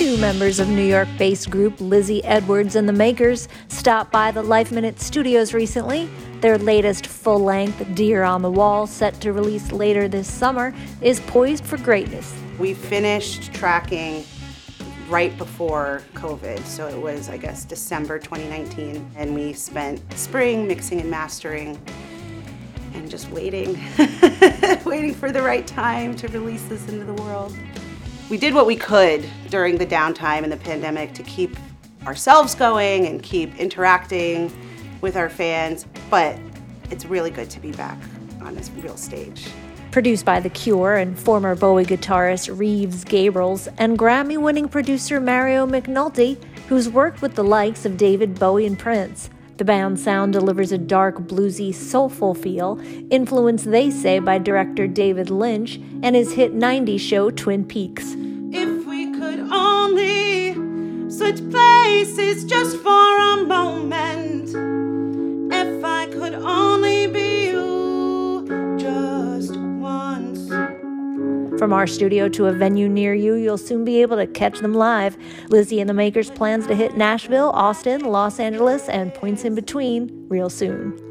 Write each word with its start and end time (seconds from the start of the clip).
Two 0.00 0.16
members 0.16 0.60
of 0.60 0.66
New 0.66 0.82
York 0.82 1.08
based 1.18 1.50
group 1.50 1.78
Lizzie 1.78 2.24
Edwards 2.24 2.74
and 2.74 2.88
the 2.88 2.92
Makers 2.92 3.48
stopped 3.68 4.10
by 4.10 4.30
the 4.30 4.42
Life 4.42 4.72
Minute 4.72 4.98
studios 4.98 5.52
recently. 5.52 6.08
Their 6.40 6.56
latest 6.56 7.06
full 7.06 7.40
length, 7.40 7.86
Deer 7.94 8.22
on 8.22 8.40
the 8.40 8.50
Wall, 8.50 8.86
set 8.86 9.20
to 9.20 9.34
release 9.34 9.72
later 9.72 10.08
this 10.08 10.26
summer, 10.26 10.72
is 11.02 11.20
poised 11.20 11.66
for 11.66 11.76
greatness. 11.76 12.34
We 12.58 12.72
finished 12.72 13.52
tracking 13.52 14.24
right 15.10 15.36
before 15.36 16.00
COVID. 16.14 16.64
So 16.64 16.88
it 16.88 16.98
was, 16.98 17.28
I 17.28 17.36
guess, 17.36 17.66
December 17.66 18.18
2019. 18.18 19.06
And 19.16 19.34
we 19.34 19.52
spent 19.52 20.00
spring 20.16 20.66
mixing 20.66 21.02
and 21.02 21.10
mastering 21.10 21.78
and 22.94 23.10
just 23.10 23.30
waiting, 23.32 23.74
waiting 24.86 25.14
for 25.14 25.30
the 25.30 25.42
right 25.42 25.66
time 25.66 26.16
to 26.16 26.28
release 26.28 26.62
this 26.68 26.88
into 26.88 27.04
the 27.04 27.22
world. 27.22 27.54
We 28.30 28.38
did 28.38 28.54
what 28.54 28.64
we 28.64 28.76
could 28.76 29.28
during 29.48 29.76
the 29.76 29.84
downtime 29.84 30.44
and 30.44 30.52
the 30.52 30.56
pandemic 30.56 31.12
to 31.14 31.24
keep 31.24 31.56
ourselves 32.06 32.54
going 32.54 33.06
and 33.08 33.20
keep 33.20 33.56
interacting 33.56 34.52
with 35.00 35.16
our 35.16 35.28
fans, 35.28 35.84
but 36.08 36.38
it's 36.92 37.04
really 37.04 37.30
good 37.30 37.50
to 37.50 37.58
be 37.58 37.72
back 37.72 37.98
on 38.40 38.54
this 38.54 38.70
real 38.70 38.96
stage 38.96 39.48
produced 39.90 40.24
by 40.24 40.38
The 40.38 40.50
Cure 40.50 40.94
and 40.94 41.18
former 41.18 41.56
Bowie 41.56 41.84
guitarist 41.84 42.56
Reeves 42.56 43.04
Gabrels 43.04 43.66
and 43.78 43.98
Grammy 43.98 44.40
winning 44.40 44.68
producer 44.68 45.20
Mario 45.20 45.66
McNulty, 45.66 46.40
who's 46.68 46.88
worked 46.88 47.22
with 47.22 47.34
the 47.34 47.42
likes 47.42 47.84
of 47.84 47.96
David 47.96 48.38
Bowie 48.38 48.66
and 48.66 48.78
Prince. 48.78 49.30
The 49.56 49.64
band's 49.64 50.02
sound 50.02 50.32
delivers 50.32 50.72
a 50.72 50.78
dark, 50.78 51.18
bluesy, 51.18 51.74
soulful 51.74 52.34
feel, 52.34 52.80
influenced, 53.10 53.70
they 53.70 53.90
say, 53.90 54.18
by 54.20 54.38
director 54.38 54.86
David 54.86 55.28
Lynch 55.28 55.76
and 56.02 56.16
his 56.16 56.32
hit 56.32 56.54
90s 56.54 57.00
show 57.00 57.30
Twin 57.30 57.64
Peaks. 57.64 58.14
Places 61.82 62.44
just 62.44 62.76
for 62.78 63.18
a 63.32 63.44
moment, 63.44 64.50
if 65.52 65.84
I 65.84 66.06
could 66.08 66.34
only 66.34 67.06
be 67.06 67.46
you 67.46 68.76
just 68.78 69.54
from 71.58 71.72
our 71.74 71.86
studio 71.86 72.26
to 72.28 72.46
a 72.46 72.52
venue 72.52 72.88
near 72.88 73.12
you, 73.14 73.34
you'll 73.34 73.58
soon 73.58 73.84
be 73.84 74.00
able 74.00 74.16
to 74.16 74.26
catch 74.26 74.60
them 74.60 74.72
live. 74.72 75.16
Lizzie 75.48 75.80
and 75.80 75.90
the 75.90 75.94
Makers 75.94 76.30
plans 76.30 76.66
to 76.66 76.74
hit 76.74 76.96
Nashville, 76.96 77.50
Austin, 77.50 78.02
Los 78.02 78.40
Angeles, 78.40 78.88
and 78.88 79.12
points 79.12 79.44
in 79.44 79.54
between 79.54 80.26
real 80.28 80.48
soon. 80.48 81.09